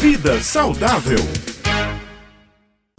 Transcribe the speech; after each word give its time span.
Vida 0.00 0.40
saudável. 0.40 1.18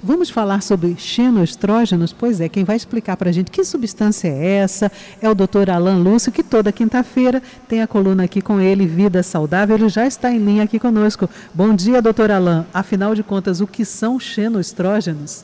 Vamos 0.04 0.30
falar 0.30 0.62
sobre 0.62 0.96
xenoestrógenos? 0.96 2.14
Pois 2.14 2.40
é, 2.40 2.48
quem 2.48 2.64
vai 2.64 2.76
explicar 2.76 3.18
para 3.18 3.30
a 3.30 3.32
gente 3.32 3.50
que 3.50 3.64
substância 3.64 4.28
é 4.28 4.58
essa 4.58 4.92
é 5.20 5.28
o 5.28 5.34
doutor 5.34 5.72
Alan 5.72 5.98
Lúcio, 5.98 6.32
que 6.32 6.44
toda 6.44 6.72
quinta-feira 6.72 7.42
tem 7.68 7.82
a 7.82 7.88
coluna 7.88 8.26
aqui 8.26 8.40
com 8.40 8.62
ele, 8.62 8.86
Vida 8.86 9.24
Saudável. 9.24 9.78
Ele 9.78 9.90
já 9.90 10.06
está 10.06 10.30
em 10.30 10.38
linha 10.38 10.62
aqui 10.62 10.78
conosco. 10.78 11.28
Bom 11.52 11.74
dia, 11.74 12.04
doutor 12.04 12.30
Alan. 12.30 12.68
Afinal 12.72 13.16
de 13.16 13.24
contas, 13.24 13.62
o 13.62 13.66
que 13.66 13.84
são 13.84 14.20
xenoestrógenos? 14.20 15.44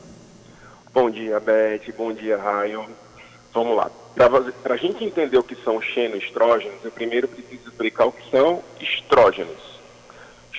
Bom 0.94 1.10
dia, 1.10 1.40
Beth. 1.40 1.92
Bom 1.98 2.12
dia, 2.12 2.36
Raio. 2.36 2.86
Vamos 3.52 3.76
lá. 3.76 3.90
Para 4.62 4.74
a 4.74 4.78
gente 4.78 5.04
entender 5.04 5.36
o 5.36 5.42
que 5.42 5.56
são 5.64 5.82
xenoestrógenos, 5.82 6.84
eu 6.84 6.92
primeiro 6.92 7.26
preciso 7.26 7.68
explicar 7.68 8.06
o 8.06 8.12
que 8.12 8.30
são 8.30 8.62
estrógenos. 8.80 9.77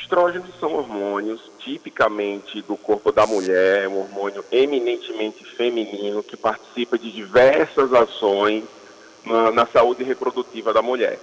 Estrógenos 0.09 0.49
são 0.59 0.73
hormônios 0.73 1.39
tipicamente 1.59 2.63
do 2.63 2.75
corpo 2.75 3.11
da 3.11 3.27
mulher, 3.27 3.87
um 3.87 3.99
hormônio 3.99 4.43
eminentemente 4.51 5.45
feminino 5.45 6.23
que 6.23 6.35
participa 6.35 6.97
de 6.97 7.11
diversas 7.11 7.93
ações 7.93 8.63
na, 9.23 9.51
na 9.51 9.67
saúde 9.67 10.03
reprodutiva 10.03 10.73
da 10.73 10.81
mulher. 10.81 11.19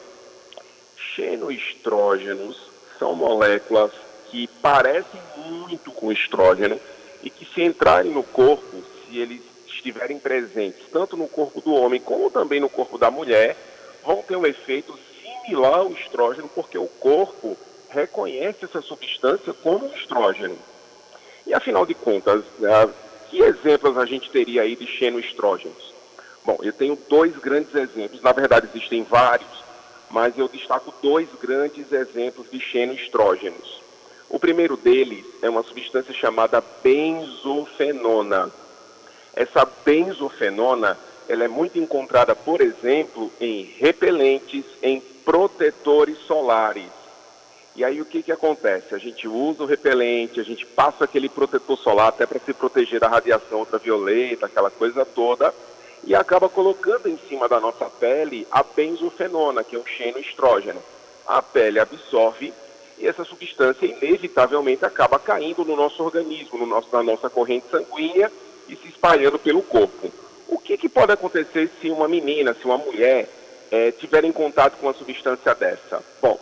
Xenoestrógenos 0.96 2.56
são 2.96 3.16
moléculas 3.16 3.90
que 4.30 4.46
parecem 4.62 5.20
muito 5.36 5.90
com 5.90 6.12
estrógeno 6.12 6.78
e 7.24 7.28
que 7.28 7.44
se 7.44 7.62
entrarem 7.62 8.12
no 8.12 8.22
corpo, 8.22 8.84
se 9.08 9.18
eles 9.18 9.42
estiverem 9.66 10.20
presentes 10.20 10.86
tanto 10.92 11.16
no 11.16 11.26
corpo 11.26 11.60
do 11.60 11.74
homem 11.74 12.00
como 12.00 12.30
também 12.30 12.60
no 12.60 12.68
corpo 12.68 12.96
da 12.96 13.10
mulher, 13.10 13.56
vão 14.04 14.22
ter 14.22 14.36
um 14.36 14.46
efeito 14.46 14.96
similar 15.44 15.80
ao 15.80 15.90
estrógeno, 15.90 16.48
porque 16.54 16.78
o 16.78 16.86
corpo 16.86 17.58
reconhece 17.96 18.66
essa 18.66 18.82
substância 18.82 19.54
como 19.54 19.86
estrógeno. 19.94 20.56
E 21.46 21.54
afinal 21.54 21.86
de 21.86 21.94
contas, 21.94 22.44
né, 22.58 22.88
que 23.30 23.40
exemplos 23.40 23.96
a 23.96 24.04
gente 24.04 24.30
teria 24.30 24.62
aí 24.62 24.76
de 24.76 24.86
xenoestrógenos? 24.86 25.94
Bom, 26.44 26.58
eu 26.62 26.72
tenho 26.72 26.96
dois 27.08 27.36
grandes 27.38 27.74
exemplos, 27.74 28.20
na 28.22 28.32
verdade 28.32 28.68
existem 28.72 29.02
vários, 29.02 29.48
mas 30.10 30.36
eu 30.38 30.46
destaco 30.46 30.92
dois 31.02 31.28
grandes 31.40 31.90
exemplos 31.90 32.50
de 32.50 32.60
xenoestrógenos. 32.60 33.80
O 34.28 34.38
primeiro 34.38 34.76
deles 34.76 35.24
é 35.40 35.48
uma 35.48 35.62
substância 35.62 36.12
chamada 36.12 36.62
benzofenona. 36.82 38.50
Essa 39.34 39.66
benzofenona, 39.84 40.98
ela 41.28 41.44
é 41.44 41.48
muito 41.48 41.78
encontrada, 41.78 42.34
por 42.34 42.60
exemplo, 42.60 43.32
em 43.40 43.62
repelentes, 43.78 44.64
em 44.82 45.00
protetores 45.24 46.18
solares. 46.26 47.05
E 47.76 47.84
aí 47.84 48.00
o 48.00 48.06
que, 48.06 48.22
que 48.22 48.32
acontece? 48.32 48.94
A 48.94 48.98
gente 48.98 49.28
usa 49.28 49.62
o 49.62 49.66
repelente, 49.66 50.40
a 50.40 50.42
gente 50.42 50.64
passa 50.64 51.04
aquele 51.04 51.28
protetor 51.28 51.76
solar 51.76 52.08
até 52.08 52.24
para 52.24 52.40
se 52.40 52.54
proteger 52.54 52.98
da 52.98 53.06
radiação 53.06 53.58
ultravioleta, 53.58 54.46
aquela 54.46 54.70
coisa 54.70 55.04
toda, 55.04 55.54
e 56.02 56.14
acaba 56.14 56.48
colocando 56.48 57.06
em 57.06 57.18
cima 57.28 57.46
da 57.46 57.60
nossa 57.60 57.84
pele 57.84 58.46
a 58.50 58.62
benzofenona, 58.62 59.62
que 59.62 59.76
é 59.76 59.78
um 59.78 59.84
xenoestrógeno. 59.84 60.82
A 61.26 61.42
pele 61.42 61.78
absorve 61.78 62.50
e 62.98 63.06
essa 63.06 63.24
substância 63.24 63.84
inevitavelmente 63.84 64.86
acaba 64.86 65.18
caindo 65.18 65.62
no 65.62 65.76
nosso 65.76 66.02
organismo, 66.02 66.58
no 66.58 66.64
nosso, 66.64 66.88
na 66.90 67.02
nossa 67.02 67.28
corrente 67.28 67.66
sanguínea 67.70 68.32
e 68.70 68.76
se 68.76 68.88
espalhando 68.88 69.38
pelo 69.38 69.62
corpo. 69.62 70.10
O 70.48 70.58
que, 70.58 70.78
que 70.78 70.88
pode 70.88 71.12
acontecer 71.12 71.70
se 71.78 71.90
uma 71.90 72.08
menina, 72.08 72.54
se 72.54 72.64
uma 72.64 72.78
mulher 72.78 73.28
é, 73.70 73.90
tiver 73.90 74.24
em 74.24 74.32
contato 74.32 74.78
com 74.78 74.86
uma 74.86 74.94
substância 74.94 75.54
dessa? 75.54 76.02
Bom, 76.22 76.40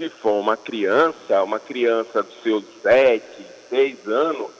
se 0.00 0.08
for 0.08 0.40
uma 0.40 0.56
criança, 0.56 1.42
uma 1.42 1.60
criança 1.60 2.22
dos 2.22 2.42
seus 2.42 2.64
7, 2.82 3.22
6 3.68 4.08
anos, 4.08 4.50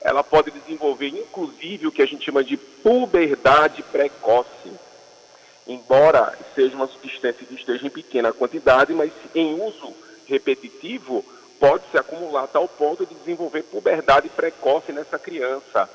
ela 0.00 0.22
pode 0.22 0.52
desenvolver 0.52 1.08
inclusive 1.08 1.88
o 1.88 1.92
que 1.92 2.02
a 2.02 2.06
gente 2.06 2.24
chama 2.24 2.44
de 2.44 2.56
puberdade 2.56 3.82
precoce. 3.82 4.70
Embora 5.66 6.38
seja 6.54 6.76
uma 6.76 6.86
substância 6.86 7.44
que 7.44 7.54
esteja 7.54 7.84
em 7.84 7.90
pequena 7.90 8.32
quantidade, 8.32 8.94
mas 8.94 9.10
em 9.34 9.60
uso 9.60 9.92
repetitivo 10.28 11.24
pode 11.58 11.82
se 11.90 11.98
acumular 11.98 12.44
a 12.44 12.46
tal 12.46 12.68
ponto 12.68 13.04
de 13.04 13.14
desenvolver 13.16 13.64
puberdade 13.64 14.28
precoce 14.28 14.92
nessa 14.92 15.18
criança. 15.18 15.90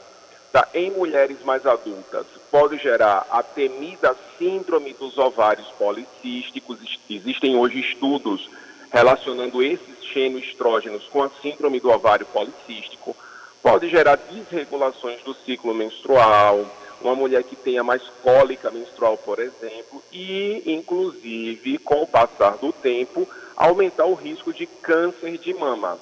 Tá? 0.51 0.67
Em 0.73 0.91
mulheres 0.91 1.37
mais 1.45 1.65
adultas, 1.65 2.25
pode 2.51 2.77
gerar 2.77 3.25
a 3.31 3.41
temida 3.41 4.13
síndrome 4.37 4.91
dos 4.91 5.17
ovários 5.17 5.67
policísticos. 5.79 6.79
Existem 7.09 7.55
hoje 7.55 7.79
estudos 7.79 8.49
relacionando 8.91 9.63
esses 9.63 10.03
xenoestrógenos 10.05 11.07
com 11.07 11.23
a 11.23 11.29
síndrome 11.41 11.79
do 11.79 11.89
ovário 11.89 12.25
policístico, 12.25 13.15
pode 13.63 13.89
gerar 13.89 14.17
desregulações 14.17 15.21
do 15.23 15.33
ciclo 15.33 15.73
menstrual, 15.73 16.65
uma 17.01 17.15
mulher 17.15 17.43
que 17.43 17.55
tenha 17.55 17.83
mais 17.83 18.01
cólica 18.21 18.69
menstrual, 18.69 19.17
por 19.17 19.39
exemplo, 19.39 20.03
e, 20.11 20.61
inclusive, 20.65 21.77
com 21.79 22.03
o 22.03 22.07
passar 22.07 22.57
do 22.57 22.71
tempo, 22.71 23.27
aumentar 23.55 24.05
o 24.05 24.13
risco 24.13 24.53
de 24.53 24.65
câncer 24.65 25.37
de 25.37 25.53
mama. 25.53 25.97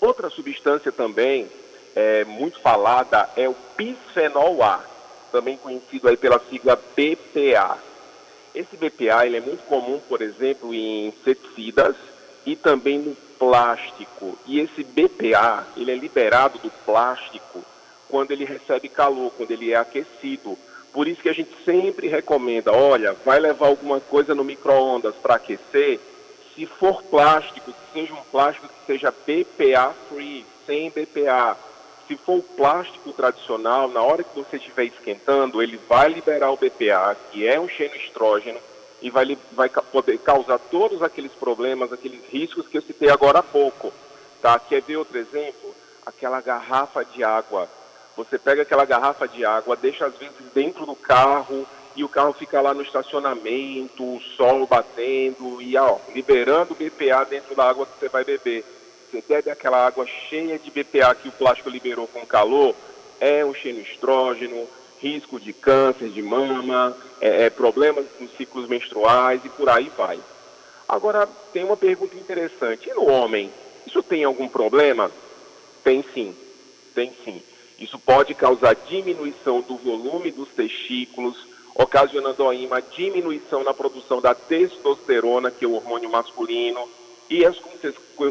Outra 0.00 0.30
substância 0.30 0.90
também 0.90 1.48
é, 1.94 2.24
muito 2.24 2.60
falada 2.60 3.28
é 3.36 3.48
o 3.48 3.56
bisfenol 3.76 4.62
A, 4.62 4.82
também 5.30 5.56
conhecido 5.56 6.08
aí 6.08 6.16
pela 6.16 6.40
sigla 6.48 6.76
BPA. 6.76 7.89
Esse 8.54 8.76
BPA 8.76 9.26
ele 9.26 9.36
é 9.36 9.40
muito 9.40 9.62
comum, 9.66 10.00
por 10.08 10.20
exemplo, 10.22 10.74
em 10.74 11.08
inseticidas 11.08 11.94
e 12.44 12.56
também 12.56 12.98
no 12.98 13.14
plástico. 13.38 14.38
E 14.46 14.60
esse 14.60 14.82
BPA 14.82 15.66
ele 15.76 15.92
é 15.92 15.94
liberado 15.94 16.58
do 16.58 16.70
plástico 16.84 17.64
quando 18.08 18.32
ele 18.32 18.44
recebe 18.44 18.88
calor, 18.88 19.32
quando 19.36 19.52
ele 19.52 19.72
é 19.72 19.76
aquecido. 19.76 20.58
Por 20.92 21.06
isso 21.06 21.22
que 21.22 21.28
a 21.28 21.32
gente 21.32 21.50
sempre 21.64 22.08
recomenda, 22.08 22.72
olha, 22.72 23.12
vai 23.24 23.38
levar 23.38 23.68
alguma 23.68 24.00
coisa 24.00 24.34
no 24.34 24.42
micro-ondas 24.42 25.14
para 25.14 25.36
aquecer, 25.36 26.00
se 26.54 26.66
for 26.66 27.02
plástico, 27.04 27.72
que 27.72 28.00
seja 28.00 28.12
um 28.12 28.22
plástico 28.30 28.68
que 28.68 28.86
seja 28.86 29.10
BPA 29.12 29.94
free, 30.08 30.44
sem 30.66 30.90
BPA, 30.90 31.56
se 32.10 32.16
for 32.16 32.38
o 32.38 32.42
plástico 32.42 33.12
tradicional, 33.12 33.86
na 33.86 34.02
hora 34.02 34.24
que 34.24 34.34
você 34.34 34.56
estiver 34.56 34.86
esquentando, 34.86 35.62
ele 35.62 35.78
vai 35.88 36.08
liberar 36.08 36.50
o 36.50 36.56
BPA, 36.56 37.16
que 37.30 37.46
é 37.46 37.60
um 37.60 37.68
xenoestrógeno, 37.68 38.58
e 39.00 39.08
vai, 39.08 39.38
vai 39.52 39.68
poder 39.68 40.18
causar 40.18 40.58
todos 40.58 41.04
aqueles 41.04 41.30
problemas, 41.30 41.92
aqueles 41.92 42.20
riscos 42.28 42.66
que 42.66 42.76
eu 42.76 42.82
citei 42.82 43.10
agora 43.10 43.38
há 43.38 43.42
pouco. 43.44 43.92
Tá? 44.42 44.58
Quer 44.58 44.82
ver 44.82 44.96
outro 44.96 45.16
exemplo? 45.16 45.72
Aquela 46.04 46.40
garrafa 46.40 47.04
de 47.04 47.22
água. 47.22 47.68
Você 48.16 48.36
pega 48.36 48.62
aquela 48.62 48.84
garrafa 48.84 49.28
de 49.28 49.44
água, 49.44 49.76
deixa 49.76 50.06
às 50.06 50.16
vezes 50.16 50.34
dentro 50.52 50.84
do 50.84 50.96
carro, 50.96 51.64
e 51.94 52.02
o 52.02 52.08
carro 52.08 52.32
fica 52.32 52.60
lá 52.60 52.74
no 52.74 52.82
estacionamento, 52.82 54.02
o 54.02 54.20
sol 54.36 54.66
batendo, 54.66 55.62
e 55.62 55.76
ó, 55.76 55.98
liberando 56.12 56.72
o 56.72 56.76
BPA 56.76 57.24
dentro 57.24 57.54
da 57.54 57.68
água 57.68 57.86
que 57.86 58.00
você 58.00 58.08
vai 58.08 58.24
beber 58.24 58.64
você 59.10 59.22
bebe 59.26 59.50
aquela 59.50 59.84
água 59.84 60.06
cheia 60.28 60.58
de 60.58 60.70
BPA 60.70 61.14
que 61.14 61.28
o 61.28 61.32
plástico 61.32 61.68
liberou 61.68 62.06
com 62.06 62.24
calor, 62.24 62.74
é 63.18 63.44
um 63.44 63.52
xenoestrógeno, 63.52 64.68
risco 65.00 65.40
de 65.40 65.52
câncer 65.52 66.10
de 66.10 66.22
mama, 66.22 66.96
é, 67.20 67.46
é, 67.46 67.50
problemas 67.50 68.06
nos 68.20 68.30
ciclos 68.36 68.68
menstruais 68.68 69.44
e 69.44 69.48
por 69.48 69.68
aí 69.68 69.90
vai. 69.96 70.20
Agora, 70.88 71.28
tem 71.52 71.64
uma 71.64 71.76
pergunta 71.76 72.16
interessante. 72.16 72.88
E 72.88 72.94
no 72.94 73.10
homem, 73.10 73.50
isso 73.86 74.02
tem 74.02 74.24
algum 74.24 74.48
problema? 74.48 75.10
Tem 75.82 76.04
sim, 76.14 76.34
tem 76.94 77.12
sim. 77.24 77.42
Isso 77.78 77.98
pode 77.98 78.34
causar 78.34 78.74
diminuição 78.74 79.62
do 79.62 79.76
volume 79.76 80.30
dos 80.30 80.48
testículos, 80.50 81.36
ocasionando 81.74 82.46
aí 82.48 82.66
uma 82.66 82.82
diminuição 82.82 83.64
na 83.64 83.72
produção 83.72 84.20
da 84.20 84.34
testosterona, 84.34 85.50
que 85.50 85.64
é 85.64 85.68
o 85.68 85.74
hormônio 85.74 86.10
masculino, 86.10 86.88
e 87.30 87.46
as 87.46 87.56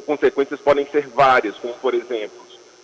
consequências 0.06 0.60
podem 0.60 0.86
ser 0.88 1.08
várias, 1.08 1.56
como, 1.58 1.74
por 1.76 1.94
exemplo, 1.94 2.38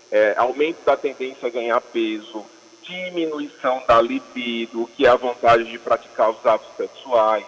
é, 0.10 0.34
aumento 0.38 0.78
da 0.86 0.96
tendência 0.96 1.48
a 1.48 1.52
ganhar 1.52 1.82
peso, 1.82 2.46
diminuição 2.82 3.84
da 3.86 4.02
libido, 4.02 4.90
que 4.96 5.06
é 5.06 5.10
a 5.10 5.16
vontade 5.16 5.66
de 5.66 5.78
praticar 5.78 6.30
os 6.30 6.46
atos 6.46 6.70
sexuais, 6.78 7.46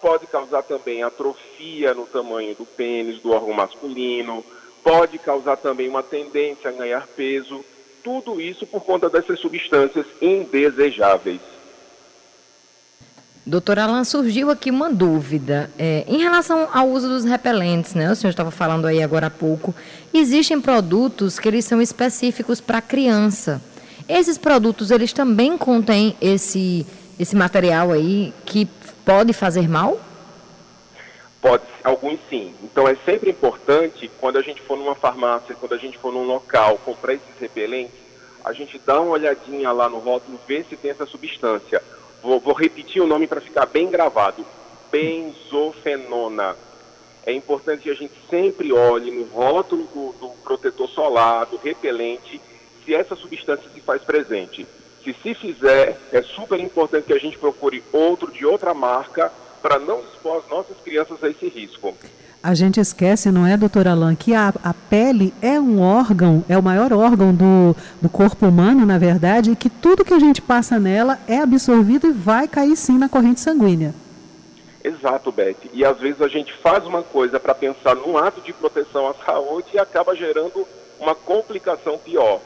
pode 0.00 0.26
causar 0.26 0.62
também 0.62 1.02
atrofia 1.02 1.92
no 1.92 2.06
tamanho 2.06 2.54
do 2.54 2.64
pênis, 2.64 3.20
do 3.20 3.32
órgão 3.32 3.52
masculino, 3.52 4.42
pode 4.82 5.18
causar 5.18 5.56
também 5.58 5.88
uma 5.88 6.02
tendência 6.02 6.70
a 6.70 6.72
ganhar 6.72 7.06
peso, 7.08 7.64
tudo 8.02 8.40
isso 8.40 8.66
por 8.66 8.84
conta 8.84 9.10
dessas 9.10 9.38
substâncias 9.40 10.06
indesejáveis. 10.22 11.55
Doutor 13.48 13.78
Alan, 13.78 14.02
surgiu 14.02 14.50
aqui 14.50 14.72
uma 14.72 14.92
dúvida. 14.92 15.70
É, 15.78 16.04
em 16.08 16.18
relação 16.18 16.68
ao 16.72 16.88
uso 16.88 17.08
dos 17.08 17.24
repelentes, 17.24 17.94
né? 17.94 18.10
O 18.10 18.16
senhor 18.16 18.30
estava 18.30 18.50
falando 18.50 18.86
aí 18.86 19.00
agora 19.00 19.28
há 19.28 19.30
pouco. 19.30 19.72
Existem 20.12 20.60
produtos 20.60 21.38
que 21.38 21.46
eles 21.46 21.64
são 21.64 21.80
específicos 21.80 22.60
para 22.60 22.80
criança. 22.80 23.62
Esses 24.08 24.36
produtos, 24.36 24.90
eles 24.90 25.12
também 25.12 25.56
contêm 25.56 26.16
esse, 26.20 26.84
esse 27.20 27.36
material 27.36 27.92
aí 27.92 28.34
que 28.44 28.66
pode 29.04 29.32
fazer 29.32 29.68
mal? 29.68 30.00
Pode, 31.40 31.62
alguns 31.84 32.18
sim. 32.28 32.52
Então 32.64 32.88
é 32.88 32.96
sempre 33.04 33.30
importante, 33.30 34.10
quando 34.20 34.38
a 34.38 34.42
gente 34.42 34.60
for 34.62 34.76
numa 34.76 34.96
farmácia, 34.96 35.54
quando 35.54 35.74
a 35.74 35.78
gente 35.78 35.96
for 35.98 36.12
num 36.12 36.24
local 36.24 36.78
comprar 36.78 37.14
esses 37.14 37.38
repelentes, 37.40 37.94
a 38.44 38.52
gente 38.52 38.80
dá 38.84 39.00
uma 39.00 39.12
olhadinha 39.12 39.70
lá 39.70 39.88
no 39.88 39.98
rótulo, 39.98 40.40
ver 40.48 40.66
se 40.68 40.76
tem 40.76 40.90
essa 40.90 41.06
substância. 41.06 41.80
Vou, 42.26 42.40
vou 42.40 42.54
repetir 42.54 43.00
o 43.00 43.06
nome 43.06 43.28
para 43.28 43.40
ficar 43.40 43.66
bem 43.66 43.88
gravado. 43.88 44.44
Benzofenona. 44.90 46.56
É 47.24 47.32
importante 47.32 47.84
que 47.84 47.90
a 47.90 47.94
gente 47.94 48.14
sempre 48.28 48.72
olhe 48.72 49.12
no 49.12 49.26
rótulo 49.26 49.84
do, 49.94 50.12
do 50.18 50.28
protetor 50.42 50.88
solar, 50.88 51.46
do 51.46 51.56
repelente, 51.56 52.40
se 52.84 52.92
essa 52.92 53.14
substância 53.14 53.70
se 53.72 53.80
faz 53.80 54.02
presente. 54.02 54.66
Se 55.04 55.14
se 55.22 55.34
fizer, 55.34 56.00
é 56.10 56.20
super 56.20 56.58
importante 56.58 57.04
que 57.06 57.12
a 57.12 57.18
gente 57.18 57.38
procure 57.38 57.80
outro 57.92 58.32
de 58.32 58.44
outra 58.44 58.74
marca 58.74 59.32
para 59.62 59.78
não 59.78 60.00
expor 60.00 60.38
as 60.38 60.50
nossas 60.50 60.76
crianças 60.78 61.22
a 61.22 61.28
esse 61.28 61.46
risco. 61.46 61.96
A 62.46 62.54
gente 62.54 62.78
esquece, 62.78 63.32
não 63.32 63.44
é, 63.44 63.56
doutor 63.56 63.88
Alain, 63.88 64.14
que 64.14 64.32
a, 64.32 64.54
a 64.62 64.72
pele 64.72 65.34
é 65.42 65.58
um 65.58 65.80
órgão, 65.80 66.44
é 66.48 66.56
o 66.56 66.62
maior 66.62 66.92
órgão 66.92 67.34
do, 67.34 67.74
do 68.00 68.08
corpo 68.08 68.46
humano, 68.46 68.86
na 68.86 68.98
verdade, 68.98 69.50
e 69.50 69.56
que 69.56 69.68
tudo 69.68 70.04
que 70.04 70.14
a 70.14 70.18
gente 70.20 70.40
passa 70.40 70.78
nela 70.78 71.18
é 71.26 71.40
absorvido 71.40 72.06
e 72.06 72.12
vai 72.12 72.46
cair 72.46 72.76
sim 72.76 72.98
na 72.98 73.08
corrente 73.08 73.40
sanguínea. 73.40 73.92
Exato, 74.84 75.32
Beth. 75.32 75.56
E 75.72 75.84
às 75.84 75.98
vezes 75.98 76.22
a 76.22 76.28
gente 76.28 76.52
faz 76.58 76.86
uma 76.86 77.02
coisa 77.02 77.40
para 77.40 77.52
pensar 77.52 77.96
num 77.96 78.16
ato 78.16 78.40
de 78.40 78.52
proteção 78.52 79.08
à 79.08 79.14
saúde 79.26 79.66
e 79.74 79.78
acaba 79.80 80.14
gerando 80.14 80.64
uma 81.00 81.16
complicação 81.16 81.98
pior. 81.98 82.40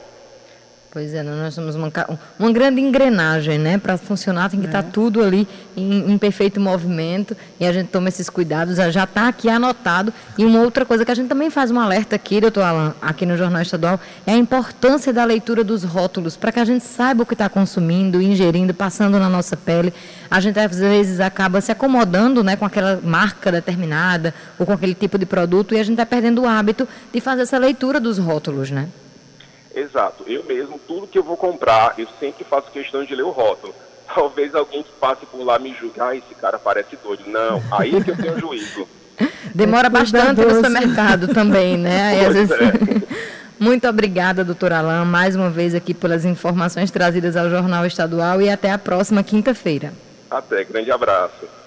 Pois 0.93 1.13
é, 1.13 1.23
nós 1.23 1.53
somos 1.53 1.73
uma, 1.73 1.89
uma 2.37 2.51
grande 2.51 2.81
engrenagem, 2.81 3.57
né? 3.57 3.77
Para 3.77 3.97
funcionar 3.97 4.49
tem 4.49 4.59
que 4.59 4.65
estar 4.65 4.83
tá 4.83 4.89
é. 4.89 4.91
tudo 4.91 5.23
ali 5.23 5.47
em, 5.73 6.11
em, 6.11 6.17
perfeito 6.17 6.59
movimento 6.59 7.35
e 7.57 7.65
a 7.65 7.71
gente 7.71 7.87
toma 7.87 8.09
esses 8.09 8.29
cuidados, 8.29 8.75
já 8.75 9.05
está 9.05 9.29
aqui 9.29 9.47
anotado. 9.47 10.13
E 10.37 10.43
uma 10.43 10.59
outra 10.59 10.83
coisa 10.83 11.05
que 11.05 11.11
a 11.11 11.15
gente 11.15 11.29
também 11.29 11.49
faz 11.49 11.71
um 11.71 11.79
alerta 11.79 12.17
aqui, 12.17 12.41
doutor 12.41 12.63
Alan, 12.63 12.93
aqui 13.01 13.25
no 13.25 13.37
Jornal 13.37 13.61
Estadual, 13.61 14.01
é 14.27 14.33
a 14.33 14.37
importância 14.37 15.13
da 15.13 15.23
leitura 15.23 15.63
dos 15.63 15.85
rótulos, 15.85 16.35
para 16.35 16.51
que 16.51 16.59
a 16.59 16.65
gente 16.65 16.83
saiba 16.83 17.23
o 17.23 17.25
que 17.25 17.35
está 17.35 17.47
consumindo, 17.47 18.21
ingerindo, 18.21 18.73
passando 18.73 19.17
na 19.17 19.29
nossa 19.29 19.55
pele. 19.55 19.93
A 20.29 20.41
gente 20.41 20.59
às 20.59 20.77
vezes 20.77 21.21
acaba 21.21 21.61
se 21.61 21.71
acomodando 21.71 22.43
né, 22.43 22.57
com 22.57 22.65
aquela 22.65 22.99
marca 23.01 23.49
determinada 23.49 24.33
ou 24.59 24.65
com 24.65 24.73
aquele 24.73 24.93
tipo 24.93 25.17
de 25.17 25.25
produto 25.25 25.73
e 25.73 25.79
a 25.79 25.83
gente 25.83 25.93
está 25.93 26.05
perdendo 26.05 26.41
o 26.41 26.45
hábito 26.45 26.85
de 27.13 27.21
fazer 27.21 27.43
essa 27.43 27.57
leitura 27.57 27.97
dos 27.97 28.17
rótulos, 28.17 28.69
né? 28.69 28.89
Exato. 29.73 30.23
Eu 30.27 30.43
mesmo, 30.43 30.79
tudo 30.87 31.07
que 31.07 31.17
eu 31.17 31.23
vou 31.23 31.37
comprar, 31.37 31.93
eu 31.97 32.07
sempre 32.19 32.43
faço 32.43 32.71
questão 32.71 33.03
de 33.03 33.15
ler 33.15 33.23
o 33.23 33.31
rótulo. 33.31 33.73
Talvez 34.13 34.53
alguém 34.53 34.83
que 34.83 34.91
passe 34.99 35.25
por 35.25 35.41
lá 35.43 35.57
me 35.57 35.73
julgue, 35.73 35.99
ah, 36.01 36.15
esse 36.15 36.35
cara 36.35 36.59
parece 36.59 36.97
doido. 36.97 37.23
Não, 37.27 37.61
aí 37.71 37.95
é 37.95 38.03
que 38.03 38.11
eu 38.11 38.17
tenho 38.17 38.39
juízo. 38.39 38.87
Demora 39.55 39.89
bastante 39.89 40.41
no 40.41 40.49
supermercado 40.49 41.27
também, 41.29 41.77
né? 41.77 42.09
Aí, 42.09 42.25
às 42.25 42.33
vezes... 42.33 42.51
é. 42.51 43.31
Muito 43.61 43.87
obrigada, 43.87 44.43
doutora 44.43 44.79
Alain, 44.79 45.05
mais 45.05 45.35
uma 45.35 45.47
vez 45.47 45.75
aqui 45.75 45.93
pelas 45.93 46.25
informações 46.25 46.89
trazidas 46.89 47.37
ao 47.37 47.47
Jornal 47.47 47.85
Estadual 47.85 48.41
e 48.41 48.49
até 48.49 48.71
a 48.71 48.77
próxima 48.79 49.21
quinta-feira. 49.21 49.93
Até, 50.31 50.63
grande 50.63 50.91
abraço. 50.91 51.60